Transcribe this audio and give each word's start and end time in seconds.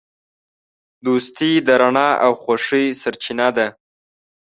دوستي 1.05 1.51
د 1.67 1.69
رڼا 1.81 2.09
او 2.25 2.31
خوښۍ 2.43 2.85
سرچینه 3.01 3.47
ده. 3.57 3.67